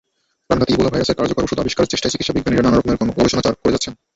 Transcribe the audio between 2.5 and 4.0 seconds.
নানা রকমের গবেষণা করে যাচ্ছেন।